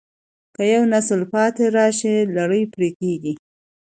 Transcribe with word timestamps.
که 0.55 0.63
یو 0.73 0.83
نسل 0.93 1.21
پاتې 1.31 1.65
راشي، 1.75 2.15
لړۍ 2.35 2.63
پرې 2.73 2.89
کېږي. 2.99 3.33